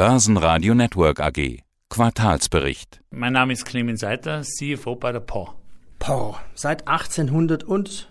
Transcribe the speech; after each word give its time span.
Börsenradio 0.00 0.74
Network 0.74 1.20
AG. 1.20 1.58
Quartalsbericht. 1.90 3.02
Mein 3.10 3.34
Name 3.34 3.52
ist 3.52 3.66
Clemens 3.66 4.00
Seiter, 4.00 4.40
CFO 4.40 4.96
bei 4.96 5.12
der 5.12 5.20
POR. 5.20 5.56
POR, 5.98 6.40
seit 6.54 6.88
1800 6.88 7.64
und, 7.64 8.10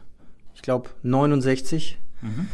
ich 0.54 0.62
glaube, 0.62 0.91
69. 1.02 1.97
Mhm. 2.21 2.47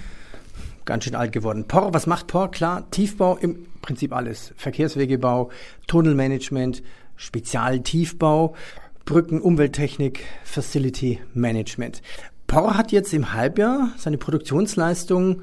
Ganz 0.85 1.03
schön 1.03 1.15
alt 1.15 1.33
geworden. 1.33 1.67
POR, 1.67 1.93
was 1.93 2.07
macht 2.07 2.27
POR? 2.27 2.49
Klar, 2.49 2.89
Tiefbau, 2.91 3.35
im 3.35 3.65
Prinzip 3.81 4.13
alles. 4.13 4.53
Verkehrswegebau, 4.55 5.51
Tunnelmanagement, 5.87 6.81
Spezialtiefbau, 7.17 8.55
Brücken, 9.03 9.41
Umwelttechnik, 9.41 10.23
Facility 10.45 11.19
Management. 11.33 12.01
POR 12.47 12.77
hat 12.77 12.93
jetzt 12.93 13.13
im 13.13 13.33
Halbjahr 13.33 13.91
seine 13.97 14.17
Produktionsleistung 14.17 15.41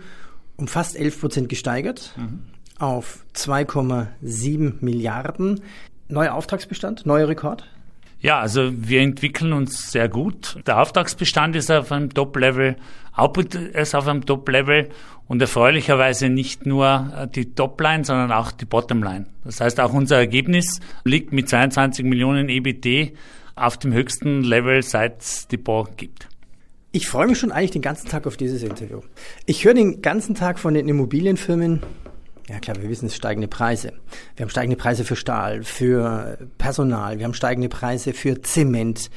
um 0.56 0.66
fast 0.66 0.96
11 0.96 1.20
Prozent 1.20 1.48
gesteigert 1.50 2.14
mhm. 2.16 2.44
Auf 2.82 3.24
2,7 3.34 4.74
Milliarden. 4.80 5.60
Neuer 6.08 6.34
Auftragsbestand, 6.34 7.06
neuer 7.06 7.28
Rekord? 7.28 7.68
Ja, 8.20 8.40
also 8.40 8.70
wir 8.74 9.00
entwickeln 9.00 9.52
uns 9.52 9.90
sehr 9.90 10.08
gut. 10.08 10.58
Der 10.66 10.80
Auftragsbestand 10.80 11.56
ist 11.56 11.70
auf 11.70 11.90
einem 11.90 12.12
Top-Level, 12.12 12.76
Output 13.14 13.54
ist 13.54 13.94
auf 13.94 14.06
einem 14.06 14.26
Top-Level 14.26 14.90
und 15.26 15.40
erfreulicherweise 15.40 16.28
nicht 16.28 16.66
nur 16.66 17.28
die 17.34 17.54
Top-Line, 17.54 18.04
sondern 18.04 18.32
auch 18.32 18.52
die 18.52 18.64
Bottom-Line. 18.64 19.26
Das 19.44 19.60
heißt, 19.60 19.80
auch 19.80 19.92
unser 19.92 20.16
Ergebnis 20.16 20.80
liegt 21.04 21.32
mit 21.32 21.48
22 21.48 22.04
Millionen 22.04 22.48
EBT 22.48 23.16
auf 23.54 23.76
dem 23.76 23.92
höchsten 23.92 24.42
Level, 24.42 24.82
seit 24.82 25.20
es 25.20 25.48
die 25.48 25.56
Bohr 25.56 25.88
gibt. 25.96 26.28
Ich 26.90 27.08
freue 27.08 27.26
mich 27.26 27.38
schon 27.38 27.52
eigentlich 27.52 27.70
den 27.70 27.82
ganzen 27.82 28.08
Tag 28.08 28.26
auf 28.26 28.36
dieses 28.36 28.62
Interview. 28.62 29.00
Ich 29.46 29.64
höre 29.64 29.74
den 29.74 30.02
ganzen 30.02 30.34
Tag 30.34 30.58
von 30.58 30.74
den 30.74 30.88
Immobilienfirmen, 30.88 31.82
ja 32.52 32.60
klar, 32.60 32.76
wir 32.80 32.88
wissen 32.88 33.06
es, 33.06 33.16
steigende 33.16 33.48
Preise. 33.48 33.94
Wir 34.36 34.44
haben 34.44 34.50
steigende 34.50 34.76
Preise 34.76 35.04
für 35.04 35.16
Stahl, 35.16 35.64
für 35.64 36.38
Personal, 36.58 37.18
wir 37.18 37.24
haben 37.24 37.34
steigende 37.34 37.68
Preise 37.68 38.12
für 38.12 38.42
Zement, 38.42 39.10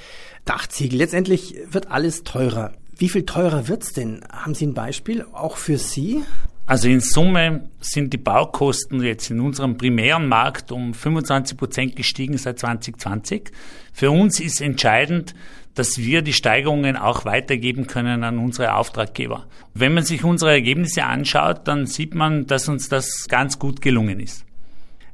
Dachziegel. 0.45 1.00
Letztendlich 1.00 1.55
wird 1.69 1.92
alles 1.92 2.23
teurer. 2.23 2.72
Wie 2.97 3.09
viel 3.09 3.25
teurer 3.25 3.67
wird's 3.67 3.92
denn? 3.92 4.23
Haben 4.31 4.55
Sie 4.55 4.66
ein 4.66 4.73
Beispiel 4.73 5.25
auch 5.33 5.58
für 5.58 5.77
Sie? 5.77 6.23
Also 6.67 6.88
in 6.88 6.99
Summe 6.99 7.69
sind 7.80 8.11
die 8.11 8.17
Baukosten 8.17 9.03
jetzt 9.03 9.30
in 9.30 9.39
unserem 9.39 9.77
primären 9.77 10.27
Markt 10.27 10.71
um 10.71 10.95
25 10.95 11.58
Prozent 11.58 11.95
gestiegen 11.95 12.38
seit 12.39 12.58
2020. 12.58 13.52
Für 13.94 14.09
uns 14.09 14.39
ist 14.39 14.61
entscheidend, 14.61 15.36
dass 15.75 15.99
wir 15.99 16.23
die 16.23 16.33
Steigerungen 16.33 16.97
auch 16.97 17.25
weitergeben 17.25 17.86
können 17.86 18.23
an 18.23 18.39
unsere 18.39 18.73
Auftraggeber. 18.75 19.45
Wenn 19.75 19.93
man 19.93 20.05
sich 20.05 20.23
unsere 20.23 20.52
Ergebnisse 20.52 21.03
anschaut, 21.03 21.67
dann 21.67 21.86
sieht 21.86 22.16
man, 22.16 22.47
dass 22.47 22.67
uns 22.67 22.89
das 22.89 23.27
ganz 23.27 23.59
gut 23.59 23.81
gelungen 23.81 24.19
ist. 24.19 24.45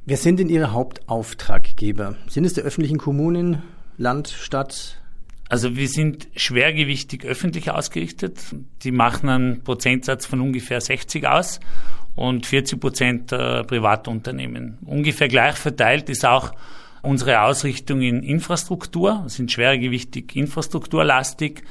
Wer 0.06 0.16
sind 0.16 0.40
denn 0.40 0.48
Ihre 0.48 0.72
Hauptauftraggeber? 0.72 2.16
Sind 2.28 2.44
es 2.44 2.54
die 2.54 2.62
öffentlichen 2.62 2.98
Kommunen, 2.98 3.62
Land, 3.98 4.28
Stadt? 4.28 5.01
Also 5.52 5.76
wir 5.76 5.88
sind 5.88 6.28
schwergewichtig 6.34 7.26
öffentlich 7.26 7.70
ausgerichtet. 7.70 8.40
Die 8.84 8.90
machen 8.90 9.28
einen 9.28 9.62
Prozentsatz 9.62 10.24
von 10.24 10.40
ungefähr 10.40 10.80
60 10.80 11.28
aus 11.28 11.60
und 12.14 12.46
40 12.46 12.80
Prozent 12.80 13.32
äh, 13.32 13.62
Privatunternehmen. 13.62 14.78
Ungefähr 14.86 15.28
gleich 15.28 15.56
verteilt 15.56 16.08
ist 16.08 16.24
auch 16.24 16.52
unsere 17.02 17.42
Ausrichtung 17.42 18.00
in 18.00 18.22
Infrastruktur, 18.22 19.24
sind 19.26 19.52
schwergewichtig 19.52 20.34
infrastrukturlastig 20.36 21.62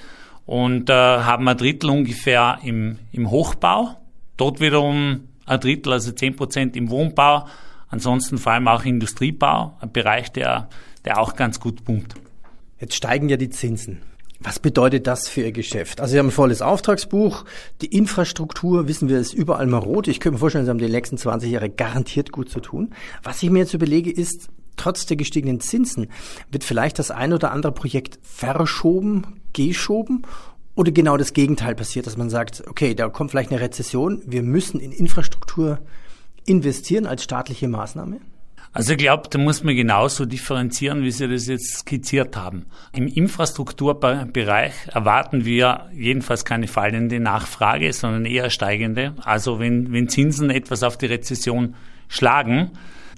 und 0.45 0.91
äh, 0.91 0.93
haben 0.93 1.47
ein 1.47 1.57
Drittel 1.57 1.89
ungefähr 1.89 2.59
im, 2.63 2.99
im 3.11 3.31
Hochbau, 3.31 3.97
dort 4.37 4.59
wiederum 4.59 5.21
ein 5.47 5.59
Drittel, 5.59 5.93
also 5.93 6.11
10 6.11 6.35
Prozent 6.35 6.75
im 6.75 6.91
Wohnbau, 6.91 7.47
ansonsten 7.89 8.37
vor 8.37 8.51
allem 8.51 8.67
auch 8.67 8.85
Industriebau, 8.85 9.75
ein 9.81 9.91
Bereich, 9.91 10.31
der, 10.31 10.69
der 11.03 11.19
auch 11.19 11.35
ganz 11.35 11.59
gut 11.59 11.83
pumpt. 11.83 12.13
Jetzt 12.81 12.95
steigen 12.95 13.29
ja 13.29 13.37
die 13.37 13.51
Zinsen. 13.51 14.01
Was 14.39 14.57
bedeutet 14.57 15.05
das 15.05 15.27
für 15.27 15.41
Ihr 15.41 15.51
Geschäft? 15.51 16.01
Also 16.01 16.13
Sie 16.13 16.19
haben 16.19 16.29
ein 16.29 16.31
volles 16.31 16.63
Auftragsbuch, 16.63 17.45
die 17.81 17.95
Infrastruktur, 17.95 18.87
wissen 18.87 19.07
wir, 19.07 19.19
ist 19.19 19.35
überall 19.35 19.67
marot. 19.67 20.07
Ich 20.07 20.19
könnte 20.19 20.33
mir 20.33 20.39
vorstellen, 20.39 20.65
Sie 20.65 20.71
haben 20.71 20.79
die 20.79 20.89
nächsten 20.89 21.15
20 21.15 21.51
Jahre 21.51 21.69
garantiert 21.69 22.31
gut 22.31 22.49
zu 22.49 22.59
tun. 22.59 22.89
Was 23.21 23.43
ich 23.43 23.51
mir 23.51 23.59
jetzt 23.59 23.75
überlege, 23.75 24.09
ist, 24.09 24.49
trotz 24.77 25.05
der 25.05 25.15
gestiegenen 25.15 25.59
Zinsen, 25.59 26.07
wird 26.49 26.63
vielleicht 26.63 26.97
das 26.97 27.11
ein 27.11 27.33
oder 27.33 27.51
andere 27.51 27.71
Projekt 27.71 28.17
verschoben, 28.23 29.39
geschoben 29.53 30.23
oder 30.73 30.91
genau 30.91 31.17
das 31.17 31.33
Gegenteil 31.33 31.75
passiert, 31.75 32.07
dass 32.07 32.17
man 32.17 32.31
sagt, 32.31 32.63
okay, 32.67 32.95
da 32.95 33.09
kommt 33.09 33.29
vielleicht 33.29 33.51
eine 33.51 33.61
Rezession, 33.61 34.23
wir 34.25 34.41
müssen 34.41 34.79
in 34.79 34.91
Infrastruktur 34.91 35.77
investieren 36.45 37.05
als 37.05 37.23
staatliche 37.23 37.67
Maßnahme? 37.67 38.21
Also 38.73 38.93
ich 38.93 38.99
glaube, 38.99 39.27
da 39.29 39.37
muss 39.37 39.63
man 39.63 39.75
genauso 39.75 40.25
differenzieren, 40.25 41.03
wie 41.03 41.11
Sie 41.11 41.27
das 41.27 41.47
jetzt 41.47 41.79
skizziert 41.79 42.37
haben. 42.37 42.65
Im 42.93 43.07
Infrastrukturbereich 43.07 44.73
erwarten 44.93 45.43
wir 45.43 45.89
jedenfalls 45.93 46.45
keine 46.45 46.67
fallende 46.67 47.19
Nachfrage, 47.19 47.91
sondern 47.91 48.25
eher 48.25 48.49
steigende. 48.49 49.13
Also 49.23 49.59
wenn, 49.59 49.91
wenn 49.91 50.07
Zinsen 50.07 50.49
etwas 50.49 50.83
auf 50.83 50.97
die 50.97 51.07
Rezession 51.07 51.75
schlagen, 52.07 52.71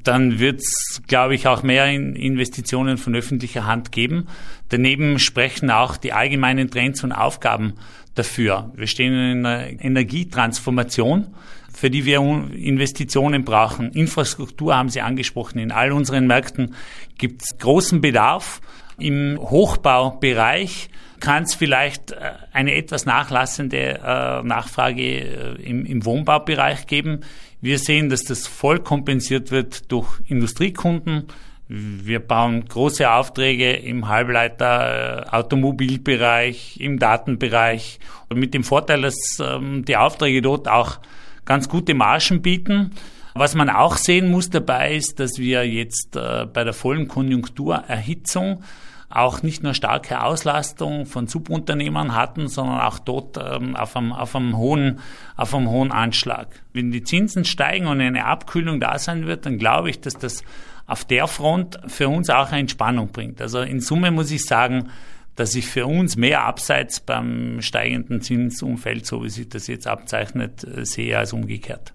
dann 0.04 0.40
wird 0.40 0.60
es, 0.60 1.02
glaube 1.08 1.36
ich, 1.36 1.48
auch 1.48 1.62
mehr 1.64 1.88
Investitionen 1.88 2.98
von 2.98 3.16
öffentlicher 3.16 3.66
Hand 3.66 3.92
geben. 3.92 4.28
Daneben 4.70 5.20
sprechen 5.20 5.70
auch 5.70 5.98
die 5.98 6.14
allgemeinen 6.14 6.70
Trends 6.70 7.04
und 7.04 7.12
Aufgaben 7.12 7.76
dafür. 8.16 8.72
Wir 8.76 8.88
stehen 8.88 9.14
in 9.14 9.46
einer 9.46 9.68
Energietransformation, 9.68 11.28
für 11.74 11.90
die 11.90 12.06
wir 12.06 12.20
Investitionen 12.20 13.44
brauchen. 13.44 13.92
Infrastruktur 13.92 14.76
haben 14.76 14.90
Sie 14.90 15.02
angesprochen. 15.02 15.60
In 15.60 15.72
all 15.72 15.92
unseren 15.92 16.28
Märkten 16.28 16.76
gibt 17.18 17.42
es 17.44 17.58
großen 17.58 18.02
Bedarf. 18.02 18.62
Im 18.98 19.40
Hochbaubereich 19.40 20.90
kann 21.24 21.44
es 21.44 21.56
vielleicht 21.56 22.12
äh, 22.12 22.34
eine 22.52 22.76
etwas 22.76 23.06
nachlassende 23.06 24.00
äh, 24.04 24.44
Nachfrage 24.44 25.02
äh, 25.02 25.62
im, 25.64 26.06
Wohnbaubereich 26.06 26.86
geben. 26.86 27.22
Wir 27.62 27.80
sehen, 27.80 28.10
dass 28.10 28.24
das 28.24 28.46
voll 28.46 28.80
kompensiert 28.80 29.50
wird 29.50 29.90
durch 29.92 30.20
Industriekunden. 30.28 31.28
Wir 31.70 32.20
bauen 32.20 32.66
große 32.66 33.10
Aufträge 33.10 33.72
im 33.72 34.10
Halbleiter, 34.10 35.28
Automobilbereich, 35.32 36.78
im 36.82 37.00
Datenbereich 37.00 38.00
und 38.28 38.38
mit 38.38 38.54
dem 38.54 38.66
Vorteil, 38.66 39.04
dass 39.04 39.16
ähm, 39.40 39.86
die 39.86 39.96
Aufträge 39.96 40.42
dort 40.42 40.68
auch 40.68 41.00
ganz 41.46 41.70
gute 41.70 41.94
Margen 41.94 42.42
bieten. 42.42 42.92
Was 43.36 43.56
man 43.56 43.70
auch 43.70 43.98
sehen 43.98 44.30
muss 44.30 44.50
dabei 44.50 44.96
ist, 44.96 45.20
dass 45.20 45.40
wir 45.40 45.68
jetzt 45.68 46.16
äh, 46.16 46.46
bei 46.46 46.64
der 46.64 46.74
vollen 46.74 47.08
Konjunkturerhitzung 47.08 48.64
auch 49.10 49.44
nicht 49.44 49.62
nur 49.62 49.76
starke 49.76 50.24
Auslastung 50.24 51.06
von 51.06 51.28
Subunternehmern 51.28 52.16
hatten, 52.16 52.48
sondern 52.48 52.82
auch 52.82 52.98
dort 52.98 53.38
ähm, 53.38 53.76
auf, 53.76 53.96
einem, 53.96 54.12
auf, 54.12 54.36
einem 54.36 54.58
hohen, 54.58 55.00
auf 55.36 55.54
einem 55.54 55.70
hohen 55.70 55.92
Anschlag. 55.92 56.48
Wenn 56.74 56.92
die 56.92 57.04
Zinsen 57.04 57.46
steigen 57.46 57.86
und 57.88 58.02
eine 58.02 58.26
Abkühlung 58.26 58.80
da 58.80 58.98
sein 58.98 59.28
wird, 59.28 59.46
dann 59.46 59.60
glaube 59.60 59.92
ich, 59.92 60.02
dass 60.02 60.16
das 60.16 60.44
auf 60.88 61.06
der 61.06 61.28
Front 61.28 61.80
für 61.88 62.10
uns 62.10 62.30
auch 62.30 62.50
eine 62.50 62.62
Entspannung 62.62 63.12
bringt. 63.12 63.40
Also 63.40 63.62
in 63.62 63.82
Summe 63.82 64.10
muss 64.10 64.32
ich 64.32 64.46
sagen, 64.46 64.90
dass 65.36 65.56
ich 65.56 65.68
für 65.68 65.88
uns 65.88 66.16
mehr 66.16 66.44
abseits 66.44 67.00
beim 67.00 67.62
steigenden 67.62 68.22
Zinsumfeld, 68.22 69.06
so 69.06 69.24
wie 69.24 69.30
sich 69.30 69.50
das 69.50 69.68
jetzt 69.68 69.88
abzeichnet, 69.88 70.64
äh, 70.64 70.86
sehe 70.86 71.18
als 71.18 71.34
umgekehrt. 71.34 71.94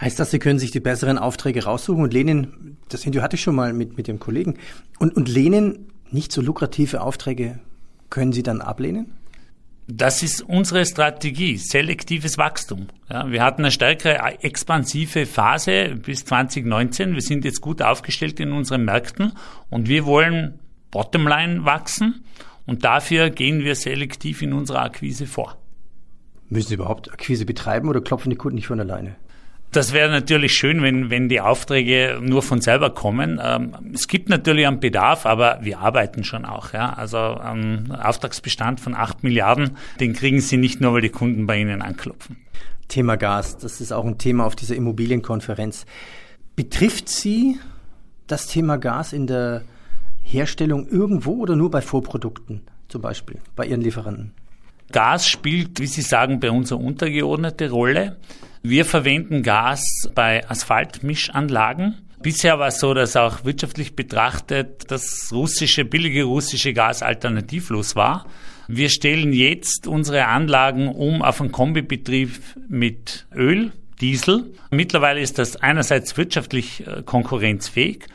Heißt 0.00 0.18
das, 0.18 0.30
Sie 0.30 0.38
können 0.38 0.58
sich 0.58 0.72
die 0.72 0.80
besseren 0.80 1.16
Aufträge 1.16 1.64
raussuchen 1.64 2.02
und 2.02 2.12
lehnen, 2.12 2.76
das 2.88 3.04
Interview 3.04 3.22
hatte 3.22 3.36
ich 3.36 3.42
schon 3.42 3.54
mal 3.54 3.72
mit, 3.72 3.96
mit 3.96 4.08
dem 4.08 4.18
Kollegen, 4.18 4.58
und, 4.98 5.16
und 5.16 5.28
lehnen 5.28 5.90
nicht 6.10 6.32
so 6.32 6.42
lukrative 6.42 7.00
Aufträge 7.00 7.60
können 8.10 8.32
Sie 8.32 8.42
dann 8.42 8.60
ablehnen? 8.60 9.12
Das 9.88 10.24
ist 10.24 10.42
unsere 10.42 10.84
Strategie, 10.84 11.58
selektives 11.58 12.38
Wachstum. 12.38 12.88
Ja, 13.08 13.30
wir 13.30 13.42
hatten 13.42 13.62
eine 13.62 13.70
stärkere 13.70 14.42
expansive 14.42 15.26
Phase 15.26 15.94
bis 15.94 16.24
2019. 16.24 17.14
Wir 17.14 17.22
sind 17.22 17.44
jetzt 17.44 17.60
gut 17.60 17.82
aufgestellt 17.82 18.40
in 18.40 18.52
unseren 18.52 18.84
Märkten 18.84 19.32
und 19.70 19.88
wir 19.88 20.04
wollen 20.04 20.58
Bottomline 20.90 21.64
wachsen 21.64 22.24
und 22.66 22.84
dafür 22.84 23.30
gehen 23.30 23.64
wir 23.64 23.74
selektiv 23.74 24.42
in 24.42 24.52
unserer 24.52 24.82
Akquise 24.82 25.26
vor. 25.26 25.56
Müssen 26.48 26.68
Sie 26.68 26.74
überhaupt 26.74 27.12
Akquise 27.12 27.44
betreiben 27.44 27.88
oder 27.88 28.00
klopfen 28.00 28.30
die 28.30 28.36
Kunden 28.36 28.56
nicht 28.56 28.66
von 28.66 28.80
alleine? 28.80 29.16
Das 29.72 29.92
wäre 29.92 30.10
natürlich 30.10 30.54
schön, 30.54 30.80
wenn, 30.82 31.10
wenn 31.10 31.28
die 31.28 31.40
Aufträge 31.40 32.20
nur 32.22 32.42
von 32.42 32.60
selber 32.60 32.90
kommen. 32.90 33.40
Ähm, 33.42 33.74
es 33.92 34.08
gibt 34.08 34.28
natürlich 34.28 34.66
einen 34.66 34.80
Bedarf, 34.80 35.26
aber 35.26 35.58
wir 35.62 35.80
arbeiten 35.80 36.24
schon 36.24 36.44
auch. 36.44 36.72
Ja? 36.72 36.92
Also 36.94 37.18
ein 37.18 37.90
Auftragsbestand 37.90 38.80
von 38.80 38.94
acht 38.94 39.22
Milliarden, 39.22 39.76
den 40.00 40.12
kriegen 40.12 40.40
Sie 40.40 40.56
nicht 40.56 40.80
nur, 40.80 40.94
weil 40.94 41.02
die 41.02 41.10
Kunden 41.10 41.46
bei 41.46 41.58
Ihnen 41.58 41.82
anklopfen. 41.82 42.36
Thema 42.88 43.16
Gas, 43.16 43.58
das 43.58 43.80
ist 43.80 43.92
auch 43.92 44.04
ein 44.04 44.18
Thema 44.18 44.46
auf 44.46 44.54
dieser 44.56 44.76
Immobilienkonferenz. 44.76 45.84
Betrifft 46.54 47.08
Sie 47.08 47.58
das 48.28 48.46
Thema 48.46 48.76
Gas 48.78 49.12
in 49.12 49.26
der 49.26 49.62
Herstellung 50.26 50.88
irgendwo 50.88 51.34
oder 51.34 51.56
nur 51.56 51.70
bei 51.70 51.80
Vorprodukten 51.80 52.62
zum 52.88 53.00
Beispiel, 53.00 53.38
bei 53.54 53.66
Ihren 53.66 53.80
Lieferanten? 53.80 54.32
Gas 54.92 55.28
spielt, 55.28 55.80
wie 55.80 55.86
Sie 55.86 56.02
sagen, 56.02 56.40
bei 56.40 56.50
uns 56.50 56.72
eine 56.72 56.82
untergeordnete 56.82 57.70
Rolle. 57.70 58.16
Wir 58.62 58.84
verwenden 58.84 59.42
Gas 59.42 59.82
bei 60.14 60.48
Asphaltmischanlagen. 60.48 61.94
Bisher 62.22 62.58
war 62.58 62.68
es 62.68 62.80
so, 62.80 62.94
dass 62.94 63.16
auch 63.16 63.44
wirtschaftlich 63.44 63.94
betrachtet 63.94 64.90
das 64.90 65.30
russische, 65.32 65.84
billige 65.84 66.24
russische 66.24 66.72
Gas 66.72 67.02
alternativlos 67.02 67.94
war. 67.94 68.26
Wir 68.68 68.88
stellen 68.88 69.32
jetzt 69.32 69.86
unsere 69.86 70.26
Anlagen 70.26 70.88
um 70.88 71.22
auf 71.22 71.40
einen 71.40 71.52
Kombibetrieb 71.52 72.40
mit 72.68 73.26
Öl, 73.34 73.70
Diesel. 74.00 74.52
Mittlerweile 74.70 75.20
ist 75.20 75.38
das 75.38 75.56
einerseits 75.56 76.16
wirtschaftlich 76.16 76.86
äh, 76.86 77.02
konkurrenzfähig 77.02 78.06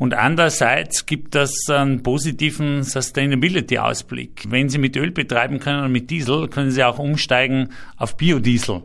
und 0.00 0.14
andererseits 0.14 1.04
gibt 1.04 1.34
das 1.34 1.52
einen 1.68 2.02
positiven 2.02 2.84
Sustainability-Ausblick. 2.84 4.46
Wenn 4.48 4.70
Sie 4.70 4.78
mit 4.78 4.96
Öl 4.96 5.10
betreiben 5.10 5.60
können 5.60 5.84
und 5.84 5.92
mit 5.92 6.08
Diesel, 6.08 6.48
können 6.48 6.70
Sie 6.70 6.82
auch 6.82 6.98
umsteigen 6.98 7.68
auf 7.98 8.16
Biodiesel. 8.16 8.80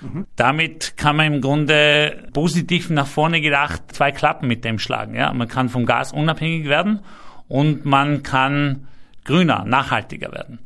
Mhm. 0.00 0.26
Damit 0.34 0.96
kann 0.96 1.14
man 1.14 1.34
im 1.34 1.40
Grunde 1.40 2.24
positiv 2.32 2.90
nach 2.90 3.06
vorne 3.06 3.40
gedacht 3.40 3.80
zwei 3.92 4.10
Klappen 4.10 4.48
mit 4.48 4.64
dem 4.64 4.80
schlagen. 4.80 5.14
Ja, 5.14 5.32
man 5.32 5.46
kann 5.46 5.68
vom 5.68 5.86
Gas 5.86 6.12
unabhängig 6.12 6.66
werden 6.66 6.98
und 7.46 7.84
man 7.84 8.24
kann 8.24 8.88
grüner, 9.24 9.64
nachhaltiger 9.64 10.32
werden. 10.32 10.58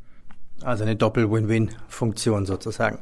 Also 0.62 0.84
eine 0.84 0.96
Doppel-Win-Win-Funktion 0.96 2.46
sozusagen. 2.46 3.00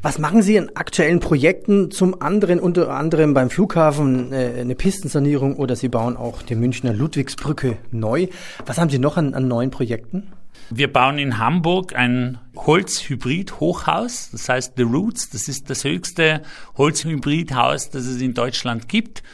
Was 0.00 0.20
machen 0.20 0.42
Sie 0.42 0.54
in 0.54 0.76
aktuellen 0.76 1.18
Projekten? 1.18 1.90
Zum 1.90 2.22
anderen 2.22 2.60
unter 2.60 2.90
anderem 2.90 3.34
beim 3.34 3.50
Flughafen 3.50 4.32
äh, 4.32 4.60
eine 4.60 4.76
Pistensanierung 4.76 5.56
oder 5.56 5.74
Sie 5.74 5.88
bauen 5.88 6.16
auch 6.16 6.42
die 6.42 6.54
Münchner 6.54 6.92
Ludwigsbrücke 6.92 7.78
neu. 7.90 8.28
Was 8.64 8.78
haben 8.78 8.90
Sie 8.90 9.00
noch 9.00 9.16
an, 9.16 9.34
an 9.34 9.48
neuen 9.48 9.72
Projekten? 9.72 10.28
Wir 10.70 10.92
bauen 10.92 11.18
in 11.18 11.38
Hamburg 11.38 11.96
ein 11.96 12.38
Holzhybrid-Hochhaus, 12.54 14.30
das 14.30 14.48
heißt 14.48 14.74
The 14.76 14.84
Roots. 14.84 15.30
Das 15.30 15.48
ist 15.48 15.68
das 15.68 15.82
höchste 15.82 16.42
Holzhybrid-Haus, 16.76 17.90
das 17.90 18.06
es 18.06 18.20
in 18.20 18.34
Deutschland 18.34 18.88
gibt. 18.88 19.24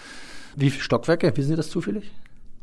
Wie 0.56 0.70
viele 0.70 0.82
Stockwerke? 0.82 1.37
Wissen 1.37 1.50
Sie 1.50 1.56
das 1.56 1.69
zufällig? 1.69 2.10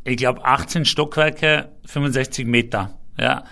Ich 0.06 0.18
glaube 0.18 0.44
18 0.44 0.86
Stockwerke, 0.86 1.70
65 1.86 2.48
Meter. 2.48 2.98
Ja. 3.20 3.44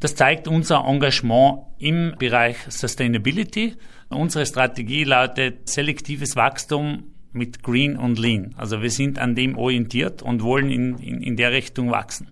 Das 0.00 0.14
zeigt 0.14 0.46
unser 0.46 0.84
Engagement 0.86 1.62
im 1.78 2.14
Bereich 2.18 2.56
Sustainability. 2.68 3.74
Unsere 4.10 4.46
Strategie 4.46 5.02
lautet 5.02 5.68
selektives 5.68 6.36
Wachstum 6.36 7.04
mit 7.32 7.62
Green 7.64 7.96
und 7.96 8.18
Lean. 8.18 8.54
Also 8.56 8.80
wir 8.80 8.90
sind 8.90 9.18
an 9.18 9.34
dem 9.34 9.58
orientiert 9.58 10.22
und 10.22 10.42
wollen 10.42 10.70
in, 10.70 10.98
in, 10.98 11.20
in 11.20 11.36
der 11.36 11.50
Richtung 11.50 11.90
wachsen. 11.90 12.28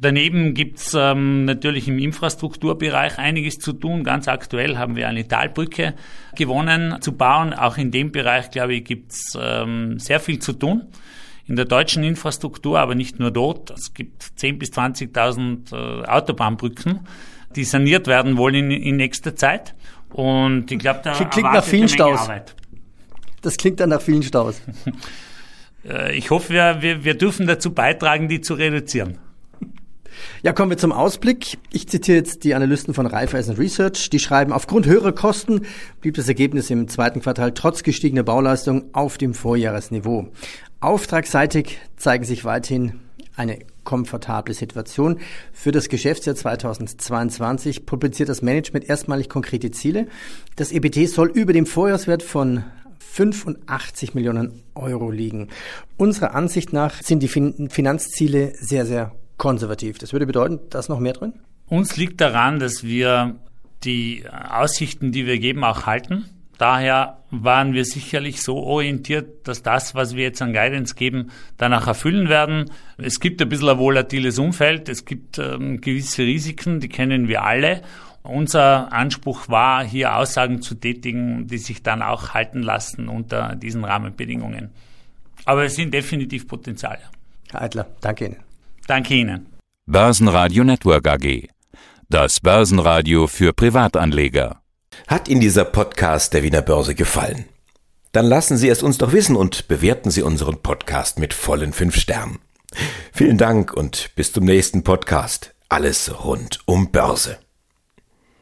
Daneben 0.00 0.54
gibt's 0.54 0.92
ähm, 0.98 1.44
natürlich 1.44 1.86
im 1.86 1.98
Infrastrukturbereich 1.98 3.18
einiges 3.18 3.58
zu 3.58 3.72
tun. 3.72 4.02
Ganz 4.02 4.26
aktuell 4.26 4.76
haben 4.76 4.96
wir 4.96 5.08
eine 5.08 5.26
Talbrücke 5.26 5.94
gewonnen 6.34 6.96
zu 7.00 7.12
bauen. 7.12 7.54
Auch 7.54 7.78
in 7.78 7.92
dem 7.92 8.10
Bereich, 8.10 8.50
glaube 8.50 8.74
ich, 8.74 8.84
gibt's 8.84 9.38
ähm, 9.40 10.00
sehr 10.00 10.18
viel 10.18 10.40
zu 10.40 10.52
tun 10.52 10.88
in 11.46 11.56
der 11.56 11.64
deutschen 11.64 12.02
Infrastruktur, 12.04 12.78
aber 12.78 12.94
nicht 12.94 13.18
nur 13.18 13.30
dort. 13.30 13.70
Es 13.70 13.94
gibt 13.94 14.22
10.000 14.38 14.58
bis 14.58 14.70
20.000 14.70 15.72
äh, 15.72 16.06
Autobahnbrücken, 16.06 17.00
die 17.54 17.64
saniert 17.64 18.06
werden 18.06 18.36
wollen 18.36 18.70
in, 18.70 18.70
in 18.70 18.96
nächster 18.96 19.36
Zeit. 19.36 19.74
Und 20.10 20.70
ich 20.70 20.78
glaube, 20.78 21.00
da 21.02 21.12
klingt 21.12 21.52
nach 21.52 21.64
vielen 21.64 21.88
Staus. 21.88 22.20
Arbeit. 22.20 22.54
Das 23.42 23.56
klingt 23.56 23.80
dann 23.80 23.90
nach 23.90 24.02
vielen 24.02 24.22
Staus. 24.22 24.60
Äh, 25.86 26.16
ich 26.16 26.30
hoffe, 26.30 26.54
wir, 26.54 26.78
wir, 26.80 27.04
wir 27.04 27.12
dürfen 27.12 27.46
dazu 27.46 27.74
beitragen, 27.74 28.26
die 28.26 28.40
zu 28.40 28.54
reduzieren. 28.54 29.18
Ja, 30.42 30.52
kommen 30.52 30.70
wir 30.70 30.78
zum 30.78 30.92
Ausblick. 30.92 31.58
Ich 31.72 31.88
zitiere 31.88 32.18
jetzt 32.18 32.44
die 32.44 32.54
Analysten 32.54 32.94
von 32.94 33.06
Raiffeisen 33.06 33.56
Research. 33.56 34.10
Die 34.10 34.18
schreiben, 34.18 34.52
aufgrund 34.52 34.86
höherer 34.86 35.12
Kosten 35.12 35.62
blieb 36.00 36.14
das 36.14 36.28
Ergebnis 36.28 36.70
im 36.70 36.88
zweiten 36.88 37.20
Quartal 37.20 37.52
trotz 37.52 37.82
gestiegener 37.82 38.22
Bauleistung 38.22 38.84
auf 38.92 39.18
dem 39.18 39.34
Vorjahresniveau. 39.34 40.28
Auftragsseitig 40.80 41.78
zeigen 41.96 42.24
sich 42.24 42.44
weiterhin 42.44 43.00
eine 43.36 43.58
komfortable 43.84 44.54
Situation. 44.54 45.18
Für 45.52 45.72
das 45.72 45.88
Geschäftsjahr 45.88 46.36
2022 46.36 47.86
publiziert 47.86 48.28
das 48.28 48.42
Management 48.42 48.88
erstmalig 48.88 49.28
konkrete 49.28 49.70
Ziele. 49.70 50.06
Das 50.56 50.72
EBT 50.72 51.08
soll 51.08 51.30
über 51.30 51.52
dem 51.52 51.66
Vorjahreswert 51.66 52.22
von 52.22 52.64
85 52.98 54.14
Millionen 54.14 54.62
Euro 54.74 55.10
liegen. 55.10 55.48
Unserer 55.96 56.34
Ansicht 56.34 56.72
nach 56.72 57.02
sind 57.02 57.22
die 57.22 57.28
Finanzziele 57.28 58.54
sehr, 58.58 58.86
sehr 58.86 59.12
konservativ. 59.36 59.98
Das 59.98 60.12
würde 60.12 60.26
bedeuten, 60.26 60.60
da 60.70 60.80
ist 60.80 60.88
noch 60.88 61.00
mehr 61.00 61.12
drin? 61.12 61.34
Uns 61.68 61.96
liegt 61.96 62.20
daran, 62.20 62.58
dass 62.58 62.82
wir 62.82 63.36
die 63.84 64.24
Aussichten, 64.50 65.12
die 65.12 65.26
wir 65.26 65.38
geben, 65.38 65.64
auch 65.64 65.86
halten. 65.86 66.24
Daher 66.58 67.18
waren 67.30 67.72
wir 67.72 67.84
sicherlich 67.84 68.42
so 68.42 68.58
orientiert, 68.58 69.48
dass 69.48 69.62
das, 69.62 69.94
was 69.94 70.14
wir 70.14 70.22
jetzt 70.22 70.40
an 70.40 70.52
Guidance 70.52 70.94
geben, 70.94 71.30
danach 71.56 71.86
erfüllen 71.86 72.28
werden. 72.28 72.70
Es 72.96 73.18
gibt 73.18 73.42
ein 73.42 73.48
bisschen 73.48 73.68
ein 73.68 73.78
volatiles 73.78 74.38
Umfeld, 74.38 74.88
es 74.88 75.04
gibt 75.04 75.38
ähm, 75.38 75.80
gewisse 75.80 76.22
Risiken, 76.22 76.80
die 76.80 76.88
kennen 76.88 77.28
wir 77.28 77.42
alle. 77.42 77.82
Unser 78.22 78.92
Anspruch 78.92 79.48
war, 79.48 79.84
hier 79.84 80.16
Aussagen 80.16 80.62
zu 80.62 80.76
tätigen, 80.76 81.46
die 81.46 81.58
sich 81.58 81.82
dann 81.82 82.00
auch 82.00 82.30
halten 82.32 82.62
lassen 82.62 83.08
unter 83.08 83.54
diesen 83.56 83.84
Rahmenbedingungen. 83.84 84.70
Aber 85.44 85.64
es 85.64 85.74
sind 85.74 85.92
definitiv 85.92 86.48
Potenziale. 86.48 87.00
Herr 87.50 87.62
Eitler, 87.62 87.86
danke 88.00 88.26
Ihnen. 88.26 88.36
Danke 88.86 89.14
Ihnen. 89.14 89.46
Börsenradio 89.86 90.64
Network 90.64 91.06
AG. 91.06 91.48
Das 92.08 92.40
Börsenradio 92.40 93.26
für 93.26 93.52
Privatanleger. 93.52 94.63
Hat 95.06 95.28
Ihnen 95.28 95.40
dieser 95.40 95.64
Podcast 95.64 96.32
der 96.34 96.42
Wiener 96.42 96.62
Börse 96.62 96.94
gefallen? 96.94 97.46
Dann 98.12 98.26
lassen 98.26 98.56
Sie 98.56 98.68
es 98.68 98.82
uns 98.82 98.98
doch 98.98 99.12
wissen 99.12 99.36
und 99.36 99.68
bewerten 99.68 100.10
Sie 100.10 100.22
unseren 100.22 100.62
Podcast 100.62 101.18
mit 101.18 101.34
vollen 101.34 101.72
fünf 101.72 101.96
Sternen. 101.96 102.38
Vielen 103.12 103.38
Dank 103.38 103.72
und 103.72 104.10
bis 104.14 104.32
zum 104.32 104.44
nächsten 104.44 104.84
Podcast. 104.84 105.54
Alles 105.68 106.24
rund 106.24 106.60
um 106.66 106.92
Börse. 106.92 107.43